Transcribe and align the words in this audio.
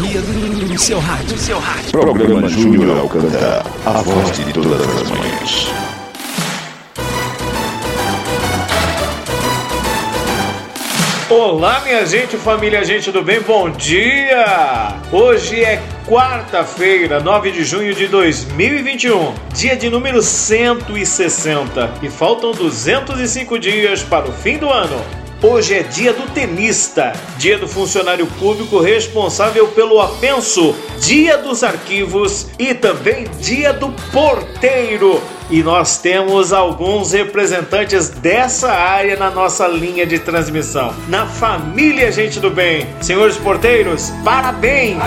sintonia 0.00 0.20
do 0.22 0.78
seu 0.78 0.98
rádio, 0.98 1.38
seu 1.38 1.58
rádio. 1.58 1.90
Programa 1.90 2.48
Júnior 2.48 2.98
Alcântara, 2.98 3.62
a 3.84 4.00
voz 4.00 4.34
de 4.34 4.52
todas 4.52 4.80
as 4.80 5.10
manhãs. 5.10 5.68
Olá, 11.28 11.80
minha 11.84 12.04
gente, 12.06 12.36
família, 12.38 12.84
gente 12.84 13.12
do 13.12 13.22
bem, 13.22 13.40
bom 13.42 13.70
dia! 13.70 14.96
Hoje 15.12 15.62
é 15.62 15.80
quarta-feira, 16.08 17.20
9 17.20 17.52
de 17.52 17.62
junho 17.62 17.94
de 17.94 18.08
2021, 18.08 19.34
dia 19.54 19.76
de 19.76 19.90
número 19.90 20.22
160 20.22 21.90
e 22.02 22.08
faltam 22.08 22.52
205 22.52 23.58
dias 23.58 24.02
para 24.02 24.28
o 24.28 24.32
fim 24.32 24.56
do 24.58 24.68
ano. 24.68 25.19
Hoje 25.42 25.74
é 25.74 25.82
dia 25.82 26.12
do 26.12 26.30
tenista, 26.34 27.14
dia 27.38 27.56
do 27.56 27.66
funcionário 27.66 28.26
público 28.38 28.78
responsável 28.78 29.68
pelo 29.68 29.98
apenso, 29.98 30.76
dia 31.00 31.38
dos 31.38 31.64
arquivos 31.64 32.48
e 32.58 32.74
também 32.74 33.24
dia 33.40 33.72
do 33.72 33.90
porteiro. 34.12 35.22
E 35.48 35.62
nós 35.62 35.96
temos 35.96 36.52
alguns 36.52 37.12
representantes 37.12 38.10
dessa 38.10 38.70
área 38.70 39.16
na 39.16 39.30
nossa 39.30 39.66
linha 39.66 40.04
de 40.04 40.18
transmissão. 40.18 40.94
Na 41.08 41.24
família 41.24 42.12
Gente 42.12 42.38
do 42.38 42.50
Bem. 42.50 42.86
Senhores 43.00 43.38
porteiros, 43.38 44.12
parabéns! 44.22 44.98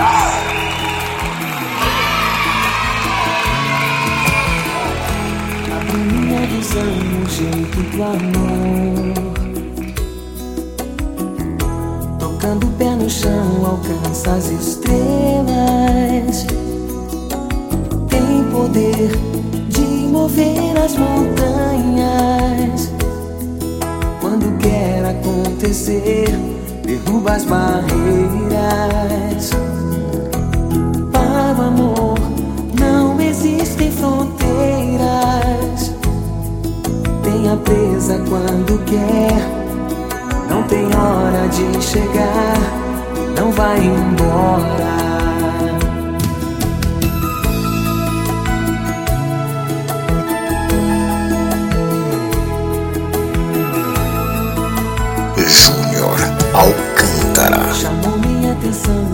A 5.70 5.80
do 7.96 8.02
amor 8.02 9.13
Tocando 12.44 12.66
o 12.66 12.70
pé 12.72 12.90
no 12.90 13.08
chão, 13.08 13.64
alcança 13.64 14.32
as 14.32 14.50
estrelas. 14.50 16.44
Tem 18.10 18.44
poder 18.52 19.12
de 19.70 20.06
mover 20.08 20.76
as 20.76 20.94
montanhas. 20.94 22.92
Quando 24.20 24.58
quer 24.58 25.06
acontecer, 25.06 26.28
derruba 26.84 27.32
as 27.32 27.46
barreiras. 27.46 29.48
Para 31.10 31.58
o 31.58 31.62
amor 31.62 32.18
não 32.78 33.18
existem 33.22 33.90
fronteiras. 33.90 35.94
Tenha 37.22 37.56
presa 37.56 38.22
quando 38.28 38.84
quer 38.84 39.53
tem 40.68 40.86
hora 40.94 41.48
de 41.48 41.82
chegar, 41.82 42.56
não 43.36 43.50
vai 43.52 43.78
embora. 43.78 44.94
Júnior 55.36 56.18
Alcântara. 56.54 57.74
Chamou 57.74 58.18
minha 58.18 58.52
atenção 58.52 59.13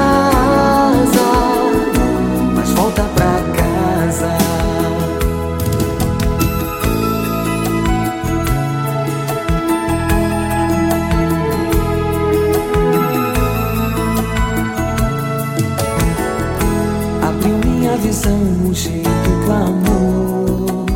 amor 0.00 0.90
nos 0.90 1.10
dá 1.12 1.20
asa, 1.20 2.52
mas 2.54 2.70
volta 2.70 3.02
pra 3.14 3.32
casa. 3.58 4.38
Abriu 17.28 17.56
minha 17.64 17.96
visão, 17.98 18.40
o 18.68 18.74
jeito 18.74 19.30
do 19.44 19.52
amor. 19.52 20.86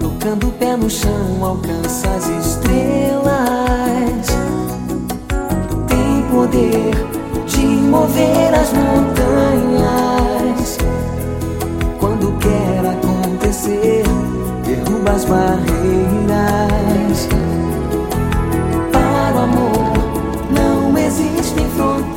Tocando 0.00 0.48
o 0.48 0.52
pé 0.52 0.76
no 0.76 0.90
chão, 0.90 1.44
alcança 1.44 2.08
as 2.10 2.28
estrelas. 2.28 3.57
Poder 6.58 6.90
de 7.46 7.66
mover 7.66 8.52
as 8.54 8.72
montanhas. 8.72 10.78
Quando 11.98 12.32
quer 12.38 12.86
acontecer, 12.90 14.02
derruba 14.64 15.10
as 15.12 15.24
barreiras. 15.24 15.68
Para 18.92 19.34
o 19.34 19.38
amor, 19.38 19.92
não 20.50 20.98
existem 20.98 21.66
fronteiras. 21.76 22.08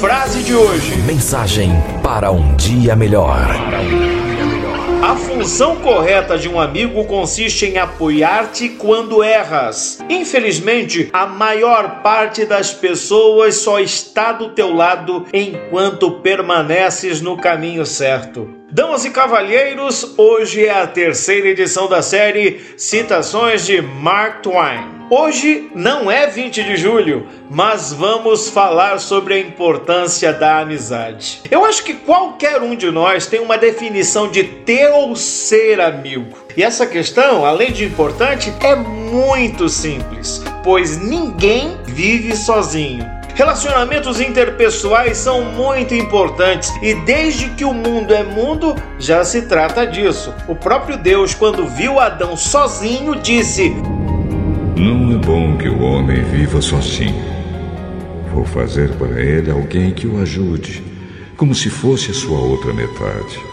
Frase 0.00 0.42
de 0.42 0.54
hoje. 0.54 0.98
Mensagem 1.06 1.72
para 2.02 2.30
um 2.30 2.54
dia 2.56 2.94
melhor. 2.94 3.48
A 5.10 5.16
função 5.16 5.74
correta 5.74 6.38
de 6.38 6.48
um 6.48 6.60
amigo 6.60 7.04
consiste 7.04 7.66
em 7.66 7.78
apoiar-te 7.78 8.68
quando 8.68 9.24
erras. 9.24 9.98
Infelizmente, 10.08 11.10
a 11.12 11.26
maior 11.26 12.00
parte 12.00 12.44
das 12.44 12.72
pessoas 12.72 13.56
só 13.56 13.80
está 13.80 14.30
do 14.30 14.50
teu 14.50 14.72
lado 14.72 15.26
enquanto 15.32 16.20
permaneces 16.20 17.20
no 17.20 17.36
caminho 17.36 17.84
certo. 17.84 18.59
Damas 18.72 19.04
e 19.04 19.10
cavalheiros, 19.10 20.14
hoje 20.16 20.64
é 20.64 20.70
a 20.70 20.86
terceira 20.86 21.48
edição 21.48 21.88
da 21.88 22.02
série 22.02 22.60
Citações 22.76 23.66
de 23.66 23.82
Mark 23.82 24.42
Twain. 24.42 25.00
Hoje 25.10 25.68
não 25.74 26.08
é 26.08 26.28
20 26.28 26.62
de 26.62 26.76
julho, 26.76 27.26
mas 27.50 27.92
vamos 27.92 28.48
falar 28.48 29.00
sobre 29.00 29.34
a 29.34 29.40
importância 29.40 30.32
da 30.32 30.60
amizade. 30.60 31.40
Eu 31.50 31.64
acho 31.64 31.82
que 31.82 31.94
qualquer 31.94 32.62
um 32.62 32.76
de 32.76 32.92
nós 32.92 33.26
tem 33.26 33.40
uma 33.40 33.58
definição 33.58 34.30
de 34.30 34.44
ter 34.44 34.88
ou 34.92 35.16
ser 35.16 35.80
amigo. 35.80 36.38
E 36.56 36.62
essa 36.62 36.86
questão, 36.86 37.44
além 37.44 37.72
de 37.72 37.84
importante, 37.84 38.54
é 38.60 38.76
muito 38.76 39.68
simples, 39.68 40.44
pois 40.62 40.96
ninguém 40.96 41.76
vive 41.86 42.36
sozinho. 42.36 43.19
Relacionamentos 43.34 44.20
interpessoais 44.20 45.18
são 45.18 45.42
muito 45.44 45.94
importantes 45.94 46.70
e 46.82 46.94
desde 46.94 47.50
que 47.50 47.64
o 47.64 47.72
mundo 47.72 48.14
é 48.14 48.22
mundo 48.22 48.74
já 48.98 49.24
se 49.24 49.42
trata 49.42 49.86
disso. 49.86 50.34
O 50.48 50.54
próprio 50.54 50.96
Deus, 50.96 51.34
quando 51.34 51.66
viu 51.66 51.98
Adão 51.98 52.36
sozinho, 52.36 53.16
disse: 53.16 53.70
Não 54.76 55.12
é 55.12 55.16
bom 55.16 55.56
que 55.56 55.68
o 55.68 55.80
homem 55.82 56.22
viva 56.22 56.60
sozinho. 56.60 57.24
Vou 58.32 58.44
fazer 58.44 58.90
para 58.94 59.20
ele 59.20 59.50
alguém 59.50 59.92
que 59.92 60.06
o 60.06 60.20
ajude, 60.20 60.82
como 61.36 61.54
se 61.54 61.68
fosse 61.68 62.10
a 62.10 62.14
sua 62.14 62.38
outra 62.38 62.72
metade. 62.72 63.49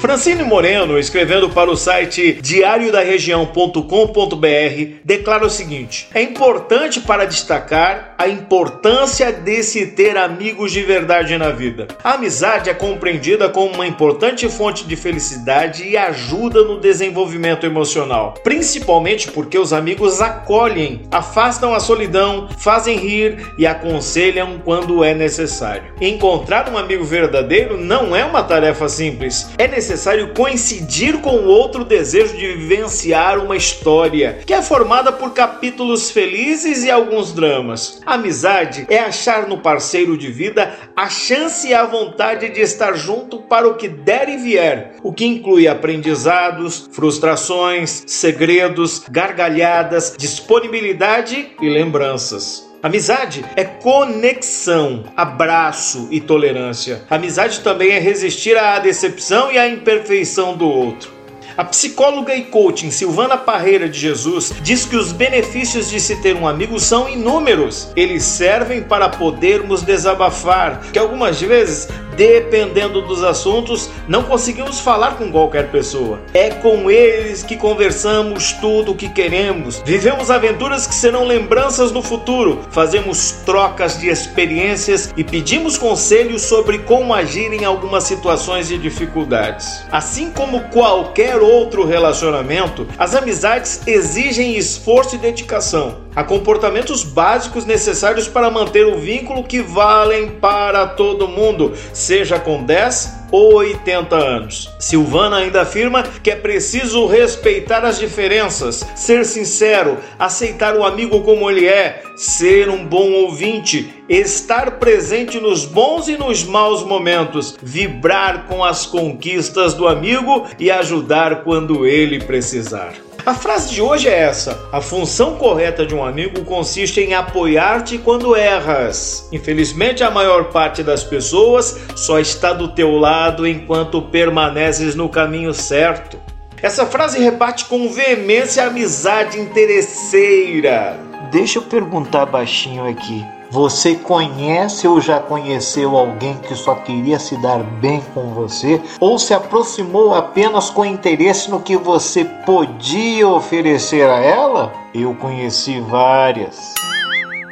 Francine 0.00 0.42
Moreno, 0.42 0.98
escrevendo 0.98 1.50
para 1.50 1.70
o 1.70 1.76
site 1.76 2.38
diariodaregião.com.br, 2.40 4.94
declara 5.04 5.44
o 5.44 5.50
seguinte: 5.50 6.08
É 6.14 6.22
importante 6.22 7.00
para 7.00 7.26
destacar 7.26 8.14
a 8.16 8.26
importância 8.26 9.30
de 9.30 9.62
se 9.62 9.88
ter 9.88 10.16
amigos 10.16 10.72
de 10.72 10.82
verdade 10.82 11.36
na 11.36 11.50
vida. 11.50 11.86
A 12.02 12.14
amizade 12.14 12.70
é 12.70 12.74
compreendida 12.74 13.50
como 13.50 13.74
uma 13.74 13.86
importante 13.86 14.48
fonte 14.48 14.86
de 14.86 14.96
felicidade 14.96 15.86
e 15.86 15.98
ajuda 15.98 16.64
no 16.64 16.80
desenvolvimento 16.80 17.66
emocional, 17.66 18.32
principalmente 18.42 19.30
porque 19.30 19.58
os 19.58 19.74
amigos 19.74 20.22
acolhem, 20.22 21.02
afastam 21.10 21.74
a 21.74 21.80
solidão, 21.80 22.48
fazem 22.56 22.96
rir 22.96 23.52
e 23.58 23.66
aconselham 23.66 24.62
quando 24.64 25.04
é 25.04 25.12
necessário. 25.12 25.92
Encontrar 26.00 26.70
um 26.70 26.78
amigo 26.78 27.04
verdadeiro 27.04 27.76
não 27.76 28.16
é 28.16 28.24
uma 28.24 28.42
tarefa 28.42 28.88
simples. 28.88 29.50
É 29.58 29.68
necessário 29.68 29.89
necessário 29.90 30.32
coincidir 30.34 31.20
com 31.20 31.30
o 31.30 31.48
outro 31.48 31.84
desejo 31.84 32.36
de 32.36 32.46
vivenciar 32.54 33.40
uma 33.40 33.56
história, 33.56 34.38
que 34.46 34.54
é 34.54 34.62
formada 34.62 35.10
por 35.10 35.32
capítulos 35.32 36.12
felizes 36.12 36.84
e 36.84 36.90
alguns 36.90 37.32
dramas. 37.32 38.00
Amizade 38.06 38.86
é 38.88 39.00
achar 39.00 39.48
no 39.48 39.58
parceiro 39.58 40.16
de 40.16 40.30
vida 40.30 40.78
a 40.94 41.08
chance 41.08 41.66
e 41.66 41.74
a 41.74 41.84
vontade 41.84 42.50
de 42.50 42.60
estar 42.60 42.94
junto 42.94 43.40
para 43.40 43.66
o 43.66 43.74
que 43.74 43.88
der 43.88 44.28
e 44.28 44.36
vier, 44.36 44.94
o 45.02 45.12
que 45.12 45.26
inclui 45.26 45.66
aprendizados, 45.66 46.88
frustrações, 46.92 48.04
segredos, 48.06 49.02
gargalhadas, 49.10 50.14
disponibilidade 50.16 51.50
e 51.60 51.68
lembranças. 51.68 52.69
Amizade 52.82 53.44
é 53.56 53.64
conexão, 53.64 55.04
abraço 55.14 56.08
e 56.10 56.18
tolerância. 56.18 57.02
Amizade 57.10 57.60
também 57.60 57.90
é 57.90 57.98
resistir 57.98 58.56
à 58.56 58.78
decepção 58.78 59.52
e 59.52 59.58
à 59.58 59.68
imperfeição 59.68 60.56
do 60.56 60.66
outro. 60.66 61.19
A 61.60 61.64
psicóloga 61.66 62.34
e 62.34 62.44
coaching 62.44 62.90
Silvana 62.90 63.36
Parreira 63.36 63.86
de 63.86 64.00
Jesus 64.00 64.50
diz 64.62 64.86
que 64.86 64.96
os 64.96 65.12
benefícios 65.12 65.90
de 65.90 66.00
se 66.00 66.16
ter 66.22 66.34
um 66.34 66.48
amigo 66.48 66.80
são 66.80 67.06
inúmeros. 67.06 67.92
Eles 67.94 68.22
servem 68.22 68.82
para 68.82 69.10
podermos 69.10 69.82
desabafar, 69.82 70.80
que 70.90 70.98
algumas 70.98 71.38
vezes 71.38 71.86
dependendo 72.16 73.00
dos 73.00 73.24
assuntos, 73.24 73.88
não 74.06 74.24
conseguimos 74.24 74.80
falar 74.80 75.16
com 75.16 75.30
qualquer 75.32 75.70
pessoa. 75.70 76.20
É 76.34 76.50
com 76.50 76.90
eles 76.90 77.42
que 77.42 77.56
conversamos 77.56 78.52
tudo 78.54 78.92
o 78.92 78.94
que 78.94 79.08
queremos. 79.08 79.80
Vivemos 79.86 80.30
aventuras 80.30 80.86
que 80.86 80.94
serão 80.94 81.24
lembranças 81.24 81.90
no 81.92 82.02
futuro. 82.02 82.60
Fazemos 82.72 83.36
trocas 83.46 83.98
de 83.98 84.08
experiências 84.08 85.14
e 85.16 85.24
pedimos 85.24 85.78
conselhos 85.78 86.42
sobre 86.42 86.80
como 86.80 87.14
agir 87.14 87.54
em 87.54 87.64
algumas 87.64 88.04
situações 88.04 88.68
de 88.68 88.76
dificuldades. 88.76 89.82
Assim 89.90 90.30
como 90.30 90.60
qualquer 90.64 91.36
outro 91.36 91.49
relacionamento, 91.84 92.86
as 92.96 93.14
amizades 93.14 93.80
exigem 93.86 94.56
esforço 94.56 95.16
e 95.16 95.18
dedicação. 95.18 95.98
Há 96.14 96.24
comportamentos 96.24 97.04
básicos 97.04 97.64
necessários 97.64 98.26
para 98.26 98.50
manter 98.50 98.84
o 98.86 98.98
vínculo 98.98 99.44
que 99.44 99.60
valem 99.60 100.28
para 100.28 100.86
todo 100.86 101.28
mundo, 101.28 101.72
seja 101.92 102.38
com 102.38 102.64
10 102.64 103.20
ou 103.30 103.54
80 103.54 104.16
anos. 104.16 104.68
Silvana 104.80 105.36
ainda 105.36 105.62
afirma 105.62 106.02
que 106.02 106.32
é 106.32 106.36
preciso 106.36 107.06
respeitar 107.06 107.84
as 107.84 107.96
diferenças, 107.96 108.84
ser 108.96 109.24
sincero, 109.24 109.98
aceitar 110.18 110.76
o 110.76 110.84
amigo 110.84 111.22
como 111.22 111.48
ele 111.48 111.66
é, 111.66 112.02
ser 112.16 112.68
um 112.68 112.84
bom 112.84 113.12
ouvinte, 113.12 114.02
estar 114.08 114.78
presente 114.80 115.38
nos 115.38 115.64
bons 115.64 116.08
e 116.08 116.16
nos 116.16 116.42
maus 116.42 116.82
momentos, 116.82 117.56
vibrar 117.62 118.46
com 118.48 118.64
as 118.64 118.84
conquistas 118.84 119.74
do 119.74 119.86
amigo 119.86 120.46
e 120.58 120.72
ajudar 120.72 121.44
quando 121.44 121.86
ele 121.86 122.18
precisar. 122.18 122.94
A 123.26 123.34
frase 123.34 123.74
de 123.74 123.82
hoje 123.82 124.08
é 124.08 124.18
essa: 124.18 124.68
A 124.72 124.80
função 124.80 125.36
correta 125.36 125.84
de 125.84 125.94
um 125.94 126.04
amigo 126.04 126.44
consiste 126.44 127.00
em 127.00 127.14
apoiar-te 127.14 127.98
quando 127.98 128.34
erras. 128.34 129.28
Infelizmente, 129.32 130.02
a 130.02 130.10
maior 130.10 130.44
parte 130.50 130.82
das 130.82 131.04
pessoas 131.04 131.78
só 131.96 132.18
está 132.18 132.52
do 132.52 132.68
teu 132.68 132.96
lado 132.96 133.46
enquanto 133.46 134.02
permaneces 134.02 134.94
no 134.94 135.08
caminho 135.08 135.52
certo. 135.52 136.18
Essa 136.62 136.86
frase 136.86 137.18
rebate 137.18 137.64
com 137.66 137.90
veemência 137.90 138.64
a 138.64 138.66
amizade 138.66 139.38
interesseira. 139.38 140.98
Deixa 141.30 141.58
eu 141.58 141.62
perguntar 141.62 142.26
baixinho 142.26 142.86
aqui. 142.86 143.24
Você 143.50 143.96
conhece 143.96 144.86
ou 144.86 145.00
já 145.00 145.18
conheceu 145.18 145.96
alguém 145.96 146.36
que 146.36 146.54
só 146.54 146.76
queria 146.76 147.18
se 147.18 147.36
dar 147.42 147.58
bem 147.58 148.00
com 148.14 148.32
você 148.32 148.80
ou 149.00 149.18
se 149.18 149.34
aproximou 149.34 150.14
apenas 150.14 150.70
com 150.70 150.84
interesse 150.84 151.50
no 151.50 151.60
que 151.60 151.76
você 151.76 152.24
podia 152.24 153.26
oferecer 153.26 154.08
a 154.08 154.20
ela? 154.20 154.72
Eu 154.94 155.14
conheci 155.16 155.80
várias. 155.80 156.74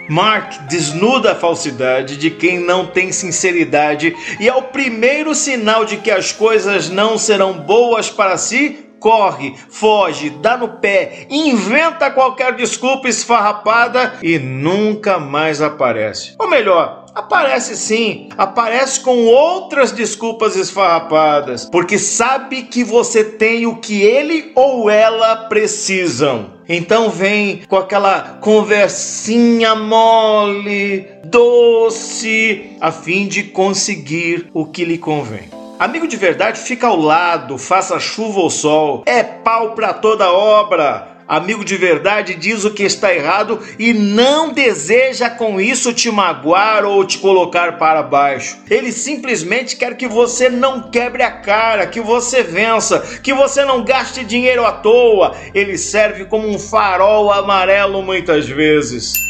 Mark 0.08 0.68
desnuda 0.68 1.32
a 1.32 1.34
falsidade 1.34 2.16
de 2.16 2.30
quem 2.30 2.60
não 2.60 2.86
tem 2.86 3.10
sinceridade 3.10 4.14
e 4.38 4.48
é 4.48 4.54
o 4.54 4.62
primeiro 4.62 5.34
sinal 5.34 5.84
de 5.84 5.96
que 5.96 6.12
as 6.12 6.30
coisas 6.30 6.88
não 6.88 7.18
serão 7.18 7.54
boas 7.54 8.08
para 8.08 8.38
si 8.38 8.87
corre, 8.98 9.54
foge, 9.68 10.30
dá 10.30 10.56
no 10.56 10.68
pé, 10.68 11.26
inventa 11.30 12.10
qualquer 12.10 12.54
desculpa 12.54 13.08
esfarrapada 13.08 14.14
e 14.22 14.38
nunca 14.38 15.18
mais 15.18 15.62
aparece. 15.62 16.34
Ou 16.38 16.48
melhor, 16.48 17.08
Aparece 17.18 17.76
sim, 17.76 18.28
aparece 18.38 19.00
com 19.00 19.26
outras 19.26 19.90
desculpas 19.90 20.54
esfarrapadas, 20.54 21.64
porque 21.64 21.98
sabe 21.98 22.62
que 22.62 22.84
você 22.84 23.24
tem 23.24 23.66
o 23.66 23.74
que 23.74 24.02
ele 24.02 24.52
ou 24.54 24.88
ela 24.88 25.48
precisam. 25.48 26.58
Então 26.68 27.10
vem 27.10 27.62
com 27.66 27.76
aquela 27.76 28.38
conversinha 28.40 29.74
mole, 29.74 31.08
doce, 31.24 32.76
a 32.80 32.92
fim 32.92 33.26
de 33.26 33.42
conseguir 33.42 34.48
o 34.54 34.66
que 34.66 34.84
lhe 34.84 34.96
convém. 34.96 35.57
Amigo 35.78 36.08
de 36.08 36.16
verdade 36.16 36.60
fica 36.60 36.88
ao 36.88 36.98
lado, 36.98 37.56
faça 37.56 38.00
chuva 38.00 38.40
ou 38.40 38.50
sol, 38.50 39.04
é 39.06 39.22
pau 39.22 39.76
para 39.76 39.94
toda 39.94 40.28
obra. 40.32 41.06
Amigo 41.28 41.64
de 41.64 41.76
verdade 41.76 42.34
diz 42.34 42.64
o 42.64 42.72
que 42.72 42.82
está 42.82 43.14
errado 43.14 43.60
e 43.78 43.92
não 43.92 44.52
deseja 44.52 45.30
com 45.30 45.60
isso 45.60 45.92
te 45.92 46.10
magoar 46.10 46.84
ou 46.84 47.04
te 47.04 47.18
colocar 47.18 47.78
para 47.78 48.02
baixo. 48.02 48.58
Ele 48.68 48.90
simplesmente 48.90 49.76
quer 49.76 49.96
que 49.96 50.08
você 50.08 50.48
não 50.48 50.90
quebre 50.90 51.22
a 51.22 51.30
cara, 51.30 51.86
que 51.86 52.00
você 52.00 52.42
vença, 52.42 53.20
que 53.22 53.32
você 53.32 53.64
não 53.64 53.84
gaste 53.84 54.24
dinheiro 54.24 54.66
à 54.66 54.72
toa. 54.72 55.36
Ele 55.54 55.78
serve 55.78 56.24
como 56.24 56.48
um 56.48 56.58
farol 56.58 57.30
amarelo 57.30 58.02
muitas 58.02 58.48
vezes. 58.48 59.27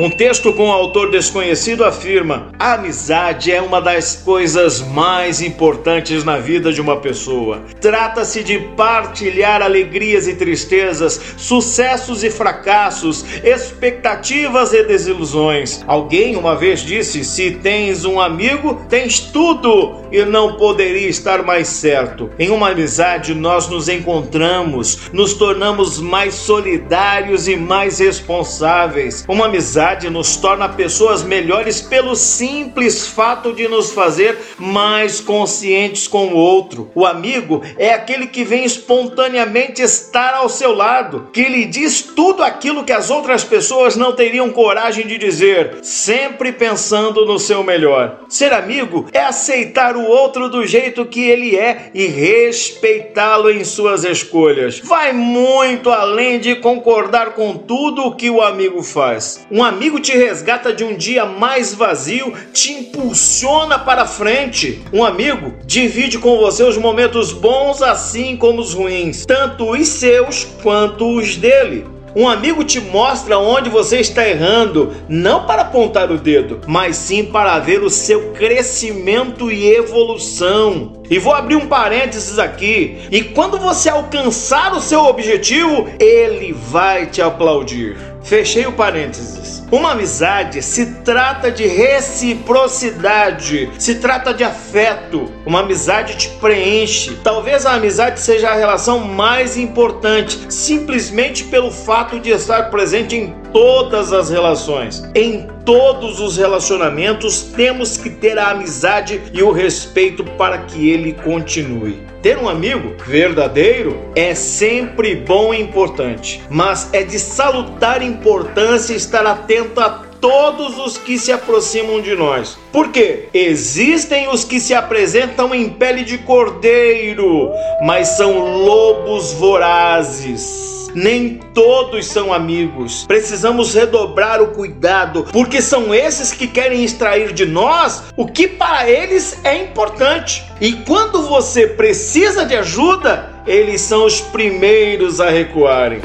Um 0.00 0.08
texto 0.08 0.52
com 0.52 0.66
um 0.66 0.70
autor 0.70 1.10
desconhecido 1.10 1.84
afirma: 1.84 2.52
a 2.56 2.74
amizade 2.74 3.50
é 3.50 3.60
uma 3.60 3.80
das 3.80 4.14
coisas 4.14 4.80
mais 4.80 5.42
importantes 5.42 6.22
na 6.22 6.38
vida 6.38 6.72
de 6.72 6.80
uma 6.80 6.98
pessoa. 6.98 7.62
Trata-se 7.80 8.44
de 8.44 8.60
partilhar 8.76 9.60
alegrias 9.60 10.28
e 10.28 10.36
tristezas, 10.36 11.20
sucessos 11.36 12.22
e 12.22 12.30
fracassos, 12.30 13.24
expectativas 13.42 14.72
e 14.72 14.84
desilusões. 14.84 15.82
Alguém 15.84 16.36
uma 16.36 16.54
vez 16.54 16.78
disse: 16.78 17.24
se 17.24 17.50
tens 17.50 18.04
um 18.04 18.20
amigo, 18.20 18.80
tens 18.88 19.18
tudo 19.18 20.04
e 20.10 20.24
não 20.24 20.56
poderia 20.56 21.08
estar 21.08 21.42
mais 21.42 21.68
certo. 21.68 22.30
Em 22.38 22.50
uma 22.50 22.70
amizade, 22.70 23.34
nós 23.34 23.68
nos 23.68 23.88
encontramos, 23.88 25.10
nos 25.12 25.34
tornamos 25.34 25.98
mais 26.00 26.34
solidários 26.34 27.48
e 27.48 27.56
mais 27.56 27.98
responsáveis. 27.98 29.24
Uma 29.28 29.46
amizade 29.46 30.08
nos 30.10 30.36
torna 30.36 30.68
pessoas 30.68 31.22
melhores 31.22 31.80
pelo 31.80 32.14
simples 32.14 33.06
fato 33.06 33.52
de 33.52 33.68
nos 33.68 33.92
fazer 33.92 34.38
mais 34.58 35.20
conscientes 35.20 36.06
com 36.06 36.28
o 36.28 36.36
outro. 36.36 36.90
O 36.94 37.04
amigo 37.04 37.62
é 37.76 37.92
aquele 37.92 38.26
que 38.26 38.44
vem 38.44 38.64
espontaneamente 38.64 39.82
estar 39.82 40.34
ao 40.34 40.48
seu 40.48 40.74
lado, 40.74 41.28
que 41.32 41.48
lhe 41.48 41.64
diz 41.64 42.02
tudo 42.02 42.42
aquilo 42.42 42.84
que 42.84 42.92
as 42.92 43.10
outras 43.10 43.44
pessoas 43.44 43.96
não 43.96 44.12
teriam 44.12 44.50
coragem 44.50 45.06
de 45.06 45.18
dizer, 45.18 45.78
sempre 45.82 46.52
pensando 46.52 47.26
no 47.26 47.38
seu 47.38 47.62
melhor. 47.62 48.20
Ser 48.28 48.52
amigo 48.52 49.06
é 49.12 49.20
aceitar 49.20 49.96
o 49.98 50.08
outro 50.08 50.48
do 50.48 50.66
jeito 50.66 51.04
que 51.04 51.28
ele 51.28 51.56
é 51.56 51.90
e 51.94 52.06
respeitá-lo 52.06 53.50
em 53.50 53.64
suas 53.64 54.04
escolhas. 54.04 54.80
Vai 54.80 55.12
muito 55.12 55.90
além 55.90 56.38
de 56.38 56.56
concordar 56.56 57.34
com 57.34 57.56
tudo 57.56 58.06
o 58.06 58.14
que 58.14 58.30
o 58.30 58.40
amigo 58.40 58.82
faz. 58.82 59.46
Um 59.50 59.62
amigo 59.62 60.00
te 60.00 60.16
resgata 60.16 60.72
de 60.72 60.84
um 60.84 60.96
dia 60.96 61.24
mais 61.24 61.74
vazio, 61.74 62.32
te 62.52 62.72
impulsiona 62.72 63.78
para 63.78 64.06
frente. 64.06 64.82
Um 64.92 65.04
amigo 65.04 65.54
divide 65.64 66.18
com 66.18 66.38
você 66.38 66.62
os 66.62 66.78
momentos 66.78 67.32
bons 67.32 67.82
assim 67.82 68.36
como 68.36 68.60
os 68.60 68.74
ruins, 68.74 69.26
tanto 69.26 69.72
os 69.72 69.88
seus 69.88 70.44
quanto 70.62 71.16
os 71.16 71.36
dele. 71.36 71.97
Um 72.18 72.28
amigo 72.28 72.64
te 72.64 72.80
mostra 72.80 73.38
onde 73.38 73.70
você 73.70 74.00
está 74.00 74.28
errando, 74.28 74.92
não 75.08 75.46
para 75.46 75.62
apontar 75.62 76.10
o 76.10 76.18
dedo, 76.18 76.60
mas 76.66 76.96
sim 76.96 77.22
para 77.22 77.60
ver 77.60 77.80
o 77.80 77.88
seu 77.88 78.32
crescimento 78.32 79.52
e 79.52 79.68
evolução. 79.68 80.94
E 81.08 81.16
vou 81.16 81.32
abrir 81.32 81.54
um 81.54 81.68
parênteses 81.68 82.36
aqui. 82.40 82.98
E 83.12 83.22
quando 83.22 83.56
você 83.56 83.88
alcançar 83.88 84.74
o 84.74 84.80
seu 84.80 85.04
objetivo, 85.04 85.88
ele 86.00 86.52
vai 86.52 87.06
te 87.06 87.22
aplaudir. 87.22 87.96
Fechei 88.28 88.66
o 88.66 88.72
parênteses. 88.72 89.64
Uma 89.72 89.92
amizade 89.92 90.60
se 90.60 90.84
trata 91.02 91.50
de 91.50 91.66
reciprocidade, 91.66 93.70
se 93.78 93.94
trata 93.94 94.34
de 94.34 94.44
afeto. 94.44 95.32
Uma 95.46 95.60
amizade 95.60 96.14
te 96.14 96.28
preenche. 96.38 97.18
Talvez 97.24 97.64
a 97.64 97.72
amizade 97.72 98.20
seja 98.20 98.50
a 98.50 98.54
relação 98.54 99.00
mais 99.00 99.56
importante, 99.56 100.38
simplesmente 100.50 101.44
pelo 101.44 101.70
fato 101.70 102.20
de 102.20 102.28
estar 102.28 102.70
presente 102.70 103.16
em 103.16 103.34
todas 103.58 104.12
as 104.12 104.30
relações. 104.30 105.02
Em 105.16 105.48
todos 105.64 106.20
os 106.20 106.36
relacionamentos 106.36 107.42
temos 107.42 107.96
que 107.96 108.08
ter 108.08 108.38
a 108.38 108.50
amizade 108.50 109.20
e 109.32 109.42
o 109.42 109.50
respeito 109.50 110.22
para 110.22 110.58
que 110.58 110.88
ele 110.88 111.12
continue. 111.12 112.00
Ter 112.22 112.38
um 112.38 112.48
amigo 112.48 112.94
verdadeiro 113.04 114.00
é 114.14 114.32
sempre 114.32 115.16
bom 115.16 115.52
e 115.52 115.60
importante, 115.60 116.40
mas 116.48 116.88
é 116.92 117.02
de 117.02 117.18
salutar 117.18 118.00
importância 118.00 118.94
estar 118.94 119.26
atento 119.26 119.80
a 119.80 120.04
todos 120.20 120.78
os 120.78 120.96
que 120.96 121.18
se 121.18 121.32
aproximam 121.32 122.00
de 122.00 122.14
nós. 122.14 122.56
Porque 122.70 123.28
existem 123.34 124.28
os 124.28 124.44
que 124.44 124.60
se 124.60 124.72
apresentam 124.72 125.52
em 125.52 125.68
pele 125.68 126.04
de 126.04 126.18
cordeiro, 126.18 127.50
mas 127.82 128.06
são 128.16 128.62
lobos 128.64 129.32
vorazes. 129.32 130.77
Nem 130.94 131.40
todos 131.54 132.06
são 132.06 132.32
amigos. 132.32 133.04
Precisamos 133.06 133.74
redobrar 133.74 134.42
o 134.42 134.48
cuidado, 134.48 135.26
porque 135.32 135.60
são 135.60 135.94
esses 135.94 136.32
que 136.32 136.46
querem 136.46 136.84
extrair 136.84 137.32
de 137.32 137.46
nós 137.46 138.04
o 138.16 138.26
que 138.26 138.48
para 138.48 138.88
eles 138.88 139.38
é 139.44 139.56
importante. 139.62 140.44
E 140.60 140.72
quando 140.72 141.22
você 141.22 141.66
precisa 141.66 142.44
de 142.44 142.56
ajuda, 142.56 143.30
eles 143.46 143.80
são 143.80 144.04
os 144.04 144.20
primeiros 144.20 145.20
a 145.20 145.30
recuarem. 145.30 146.00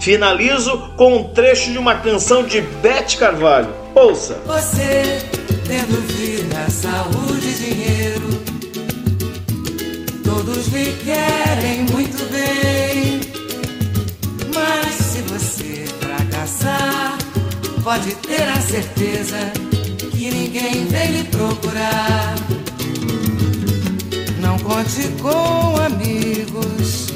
Finalizo 0.00 0.92
com 0.96 1.16
um 1.16 1.24
trecho 1.24 1.70
de 1.72 1.78
uma 1.78 1.96
canção 1.96 2.42
de 2.42 2.60
Beth 2.60 3.16
Carvalho. 3.18 3.68
Ouça. 3.94 4.40
Você 4.46 5.22
tendo 5.66 6.00
vida, 6.06 6.70
saúde 6.70 7.46
e 7.46 7.52
dinheiro, 7.52 8.37
todos 10.48 10.68
lhe 10.68 10.92
querem 11.04 11.82
muito 11.92 12.24
bem. 12.32 13.20
Mas 14.54 14.94
se 14.94 15.20
você 15.22 15.84
fracassar, 16.00 17.18
pode 17.84 18.14
ter 18.16 18.48
a 18.48 18.60
certeza 18.60 19.36
que 20.10 20.30
ninguém 20.30 20.86
vem 20.86 21.10
lhe 21.12 21.24
procurar. 21.24 22.34
Não 24.40 24.58
conte 24.60 25.08
com 25.20 25.76
amigos. 25.82 27.08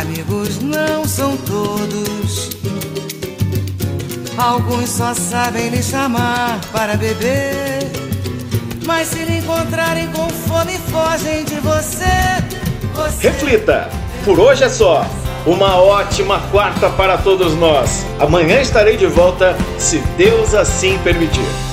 Amigos 0.00 0.62
não 0.62 1.04
são 1.06 1.36
todos. 1.36 2.50
Alguns 4.38 4.88
só 4.88 5.12
sabem 5.12 5.68
lhe 5.68 5.82
chamar 5.82 6.60
para 6.72 6.96
beber. 6.96 7.89
Mas 8.84 9.08
se 9.08 9.24
lhe 9.24 9.38
encontrarem 9.38 10.10
com 10.12 10.28
fome, 10.28 10.78
fogem 10.90 11.44
de 11.44 11.56
você. 11.56 12.04
você 12.94 13.28
Reflita. 13.28 13.88
Por 14.24 14.38
hoje 14.38 14.64
é 14.64 14.68
só. 14.68 15.06
Uma 15.46 15.76
ótima 15.76 16.40
quarta 16.50 16.90
para 16.90 17.16
todos 17.16 17.54
nós. 17.54 18.04
Amanhã 18.18 18.60
estarei 18.60 18.96
de 18.96 19.06
volta, 19.06 19.56
se 19.78 19.98
Deus 20.16 20.54
assim 20.54 20.98
permitir. 20.98 21.69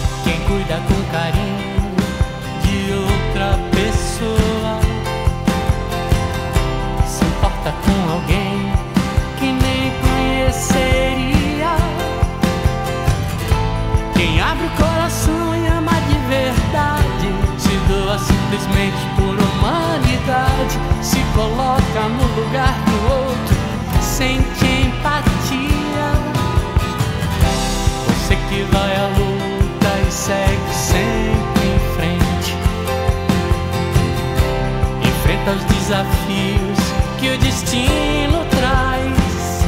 Desafios 35.88 36.80
que 37.18 37.30
o 37.30 37.38
destino 37.38 38.46
traz. 38.50 39.64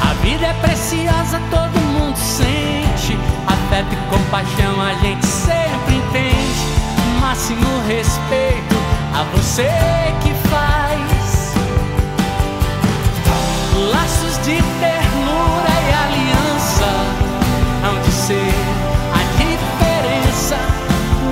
A 0.00 0.14
vida 0.22 0.46
é 0.46 0.52
preciosa, 0.64 1.40
todo 1.50 1.80
mundo 1.80 2.16
sente. 2.16 3.18
Afeto 3.48 3.92
e 3.92 4.16
compaixão 4.16 4.80
a 4.80 4.94
gente 4.94 5.26
sempre 5.26 5.96
entende. 5.96 7.20
Máximo 7.20 7.66
respeito 7.88 8.76
a 9.12 9.24
você 9.36 9.68
que 10.22 10.32
faz. 10.48 11.54
Laços 13.90 14.36
de 14.44 14.62
ternura 14.78 15.74
e 15.88 15.92
aliança 16.06 16.90
hão 17.84 18.00
de 18.02 18.12
ser 18.12 18.54
a 19.12 19.22
diferença. 19.42 20.56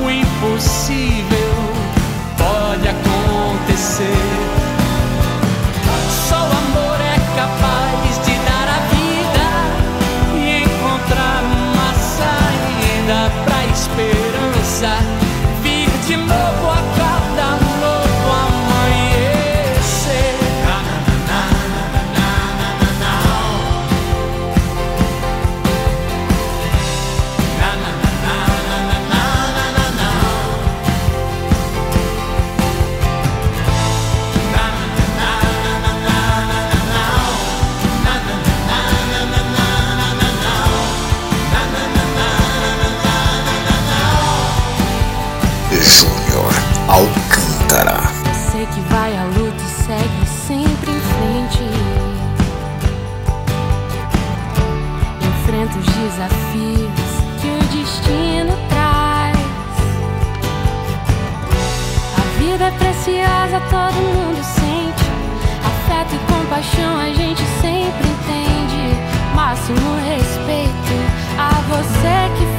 O 0.04 0.10
impossível 0.10 1.27
vida 62.58 62.64
é 62.64 62.70
preciosa, 62.72 63.60
todo 63.70 63.94
mundo 63.94 64.42
sente. 64.42 65.04
Afeto 65.64 66.16
e 66.16 66.32
compaixão 66.32 66.98
a 66.98 67.08
gente 67.08 67.40
sempre 67.60 68.08
entende. 68.08 68.96
Máximo 69.34 69.96
respeito 70.04 70.94
a 71.38 71.50
você 71.70 72.18
que 72.36 72.57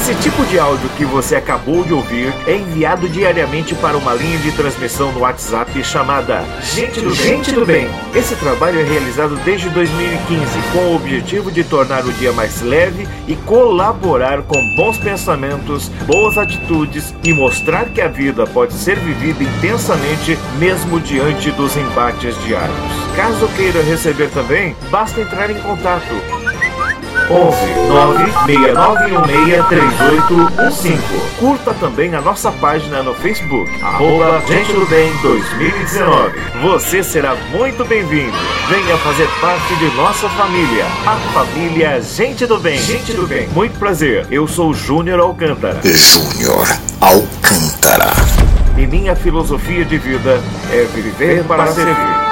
Esse 0.00 0.14
tipo 0.14 0.42
de 0.46 0.58
áudio 0.58 0.88
que 0.96 1.04
você 1.04 1.36
acabou 1.36 1.84
de 1.84 1.92
ouvir 1.92 2.32
é 2.46 2.56
enviado 2.56 3.06
diariamente 3.06 3.74
para 3.74 3.98
uma 3.98 4.14
linha 4.14 4.38
de 4.38 4.50
transmissão 4.52 5.12
no 5.12 5.20
WhatsApp 5.20 5.84
chamada 5.84 6.42
Gente 6.62 7.02
do, 7.02 7.14
Gente 7.14 7.52
do 7.52 7.66
Bem. 7.66 7.86
Esse 8.14 8.34
trabalho 8.36 8.80
é 8.80 8.82
realizado 8.82 9.36
desde 9.44 9.68
2015 9.68 10.58
com 10.72 10.78
o 10.78 10.96
objetivo 10.96 11.52
de 11.52 11.62
tornar 11.62 12.06
o 12.06 12.12
dia 12.14 12.32
mais 12.32 12.62
leve 12.62 13.06
e 13.28 13.36
colaborar 13.36 14.40
com 14.44 14.74
bons 14.74 14.96
pensamentos, 14.96 15.90
boas 16.06 16.38
atitudes 16.38 17.14
e 17.22 17.34
mostrar 17.34 17.90
que 17.90 18.00
a 18.00 18.08
vida 18.08 18.46
pode 18.46 18.72
ser 18.72 18.98
vivida 18.98 19.44
intensamente 19.44 20.38
mesmo 20.58 20.98
diante 20.98 21.50
dos 21.50 21.76
embates 21.76 22.42
diários. 22.42 22.78
Caso 23.14 23.46
queira 23.48 23.82
receber 23.82 24.30
também, 24.30 24.74
basta 24.90 25.20
entrar 25.20 25.50
em 25.50 25.60
contato 25.60 26.39
11 27.30 27.80
969163815. 28.46 30.98
Curta 31.38 31.74
também 31.74 32.14
a 32.14 32.20
nossa 32.20 32.50
página 32.50 33.02
no 33.02 33.14
Facebook, 33.14 33.70
arroba 33.82 34.42
Gente 34.48 34.72
do 34.72 34.86
Bem 34.86 35.12
2019. 35.22 36.40
Você 36.62 37.04
será 37.04 37.36
muito 37.52 37.84
bem-vindo. 37.84 38.36
Venha 38.68 38.96
fazer 38.98 39.28
parte 39.40 39.74
de 39.76 39.94
nossa 39.96 40.28
família, 40.30 40.84
a 41.06 41.16
família 41.32 42.00
Gente 42.00 42.46
do 42.46 42.58
Bem. 42.58 42.78
Gente 42.78 43.12
do 43.12 43.26
Bem. 43.26 43.48
Muito 43.50 43.78
prazer, 43.78 44.26
eu 44.30 44.48
sou 44.48 44.72
Júnior 44.74 45.20
Alcântara. 45.20 45.80
Júnior 45.84 46.66
Alcântara. 47.00 48.10
E 48.76 48.86
minha 48.86 49.14
filosofia 49.14 49.84
de 49.84 49.98
vida 49.98 50.40
é 50.72 50.84
viver 50.94 51.44
para 51.44 51.66
servir. 51.68 52.29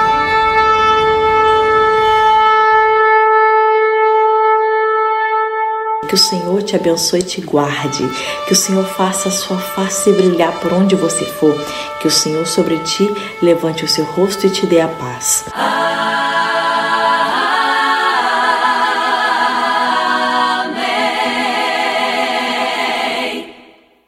Que 6.09 6.15
o 6.15 6.17
Senhor 6.17 6.63
te 6.63 6.75
abençoe 6.75 7.19
e 7.19 7.23
te 7.23 7.39
guarde. 7.39 8.03
Que 8.47 8.53
o 8.53 8.55
Senhor 8.55 8.83
faça 8.83 9.29
a 9.29 9.31
sua 9.31 9.59
face 9.59 10.11
brilhar 10.11 10.59
por 10.59 10.73
onde 10.73 10.95
você 10.95 11.23
for. 11.23 11.55
Que 12.01 12.07
o 12.07 12.11
Senhor 12.11 12.47
sobre 12.47 12.79
ti 12.79 13.07
levante 13.43 13.85
o 13.85 13.87
seu 13.87 14.05
rosto 14.05 14.47
e 14.47 14.49
te 14.49 14.65
dê 14.65 14.81
a 14.81 14.87
paz. 14.87 15.45